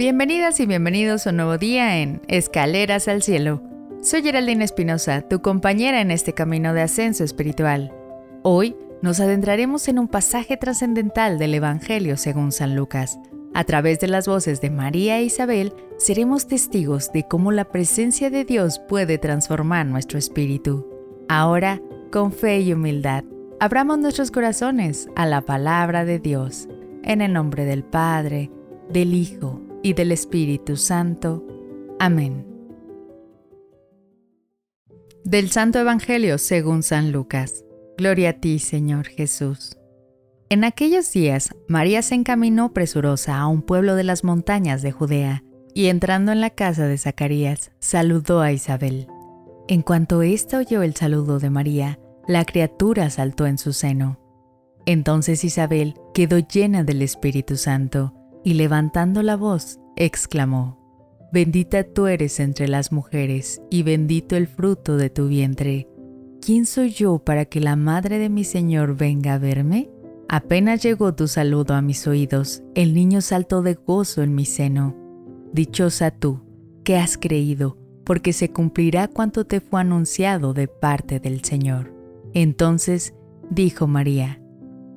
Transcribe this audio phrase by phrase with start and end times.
[0.00, 3.62] Bienvenidas y bienvenidos a un nuevo día en Escaleras al Cielo.
[4.00, 7.92] Soy Geraldine Espinosa, tu compañera en este camino de ascenso espiritual.
[8.42, 13.18] Hoy nos adentraremos en un pasaje trascendental del Evangelio según San Lucas.
[13.52, 18.30] A través de las voces de María e Isabel, seremos testigos de cómo la presencia
[18.30, 20.88] de Dios puede transformar nuestro espíritu.
[21.28, 21.78] Ahora,
[22.10, 23.24] con fe y humildad,
[23.60, 26.70] abramos nuestros corazones a la palabra de Dios,
[27.02, 28.50] en el nombre del Padre,
[28.88, 31.46] del Hijo y del Espíritu Santo.
[31.98, 32.46] Amén.
[35.24, 37.64] Del Santo Evangelio según San Lucas.
[37.96, 39.76] Gloria a ti, Señor Jesús.
[40.48, 45.44] En aquellos días, María se encaminó presurosa a un pueblo de las montañas de Judea,
[45.74, 49.06] y entrando en la casa de Zacarías, saludó a Isabel.
[49.68, 54.18] En cuanto ésta oyó el saludo de María, la criatura saltó en su seno.
[54.86, 60.78] Entonces Isabel quedó llena del Espíritu Santo, y levantando la voz, exclamó,
[61.32, 65.88] Bendita tú eres entre las mujeres, y bendito el fruto de tu vientre.
[66.40, 69.90] ¿Quién soy yo para que la madre de mi Señor venga a verme?
[70.28, 74.96] Apenas llegó tu saludo a mis oídos, el niño saltó de gozo en mi seno.
[75.52, 76.40] Dichosa tú,
[76.82, 81.94] que has creído, porque se cumplirá cuanto te fue anunciado de parte del Señor.
[82.32, 83.14] Entonces
[83.50, 84.39] dijo María,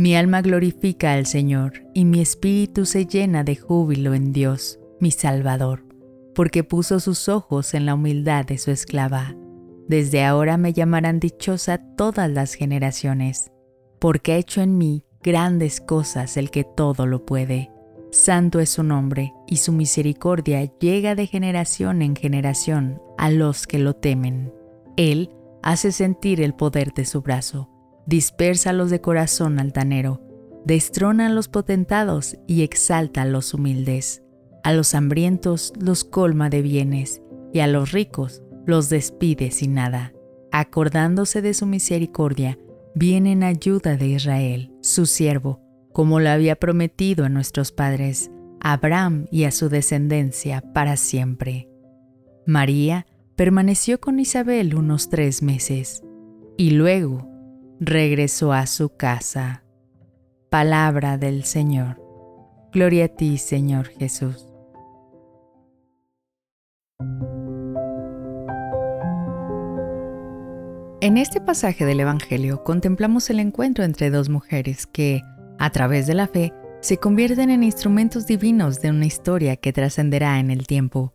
[0.00, 5.10] Mi alma glorifica al Señor, y mi espíritu se llena de júbilo en Dios, mi
[5.10, 5.84] Salvador,
[6.34, 9.36] porque puso sus ojos en la humildad de su esclava.
[9.88, 13.52] Desde ahora me llamarán dichosa todas las generaciones,
[13.98, 17.70] porque ha hecho en mí grandes cosas el que todo lo puede.
[18.10, 23.78] Santo es su nombre, y su misericordia llega de generación en generación a los que
[23.78, 24.50] lo temen.
[24.96, 25.28] Él
[25.62, 27.68] hace sentir el poder de su brazo,
[28.10, 30.20] dispersa los de corazón altanero,
[30.66, 34.24] destrona a los potentados y exalta a los humildes.
[34.64, 40.12] A los hambrientos los colma de bienes, y a los ricos los despide sin nada.
[40.50, 42.58] Acordándose de su misericordia,
[42.96, 45.60] viene en ayuda de Israel, su siervo,
[45.92, 51.68] como lo había prometido a nuestros padres, a Abraham y a su descendencia para siempre.
[52.44, 56.02] María permaneció con Isabel unos tres meses
[56.56, 57.29] y luego
[57.80, 59.64] regresó a su casa.
[60.50, 61.98] Palabra del Señor.
[62.72, 64.46] Gloria a ti, Señor Jesús.
[71.00, 75.22] En este pasaje del Evangelio contemplamos el encuentro entre dos mujeres que,
[75.58, 76.52] a través de la fe,
[76.82, 81.14] se convierten en instrumentos divinos de una historia que trascenderá en el tiempo.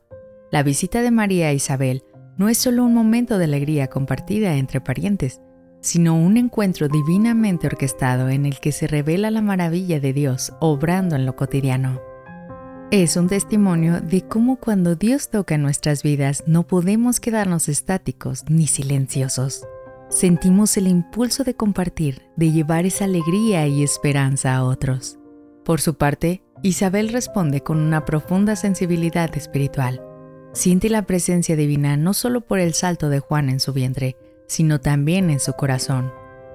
[0.52, 2.04] La visita de María a Isabel
[2.38, 5.42] no es solo un momento de alegría compartida entre parientes,
[5.86, 11.16] sino un encuentro divinamente orquestado en el que se revela la maravilla de Dios obrando
[11.16, 12.02] en lo cotidiano.
[12.92, 18.68] Es un testimonio de cómo cuando Dios toca nuestras vidas no podemos quedarnos estáticos ni
[18.68, 19.66] silenciosos
[20.10, 25.20] sentimos el impulso de compartir, de llevar esa alegría y esperanza a otros.
[25.64, 30.02] Por su parte, Isabel responde con una profunda sensibilidad espiritual.
[30.54, 34.16] Siente la presencia divina no solo por el salto de Juan en su vientre,
[34.48, 36.12] sino también en su corazón.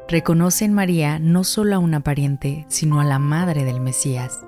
[0.08, 4.40] Reconoce en María no solo a una pariente, sino a la madre del Mesías.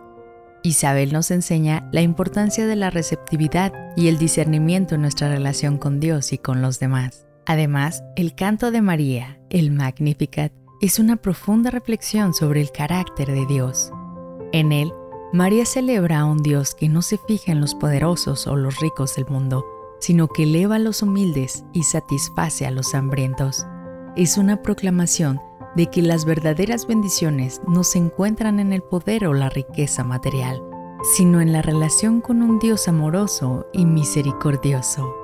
[0.64, 5.98] Isabel nos enseña la importancia de la receptividad y el discernimiento en nuestra relación con
[5.98, 7.26] Dios y con los demás.
[7.46, 13.46] Además, el canto de María, el Magnificat, es una profunda reflexión sobre el carácter de
[13.46, 13.92] Dios.
[14.52, 14.92] En él,
[15.32, 19.16] María celebra a un Dios que no se fija en los poderosos o los ricos
[19.16, 19.64] del mundo,
[20.02, 23.64] sino que eleva a los humildes y satisface a los hambrientos.
[24.16, 25.40] Es una proclamación
[25.76, 30.60] de que las verdaderas bendiciones no se encuentran en el poder o la riqueza material,
[31.14, 35.14] sino en la relación con un Dios amoroso y misericordioso.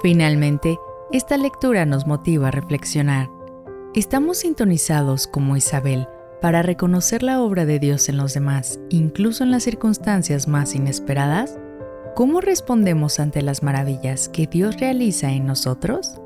[0.00, 0.78] Finalmente,
[1.12, 3.30] esta lectura nos motiva a reflexionar.
[3.94, 6.08] ¿Estamos sintonizados como Isabel
[6.40, 11.58] para reconocer la obra de Dios en los demás, incluso en las circunstancias más inesperadas?
[12.18, 16.20] ¿Cómo respondemos ante las maravillas que Dios realiza en nosotros?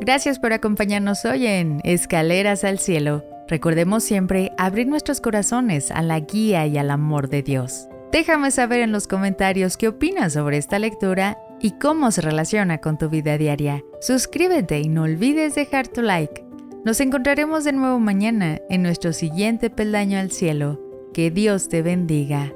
[0.00, 3.24] Gracias por acompañarnos hoy en Escaleras al Cielo.
[3.48, 7.88] Recordemos siempre abrir nuestros corazones a la guía y al amor de Dios.
[8.12, 12.96] Déjame saber en los comentarios qué opinas sobre esta lectura y cómo se relaciona con
[12.96, 13.82] tu vida diaria.
[14.00, 16.47] Suscríbete y no olvides dejar tu like.
[16.84, 20.80] Nos encontraremos de nuevo mañana en nuestro siguiente peldaño al cielo.
[21.12, 22.52] Que Dios te bendiga.